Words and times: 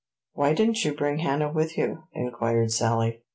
"Why 0.33 0.53
didn't 0.53 0.83
you 0.83 0.95
bring 0.95 1.19
Hannah 1.19 1.53
with 1.53 1.77
you?" 1.77 2.05
inquired 2.13 2.71
Sally. 2.71 3.21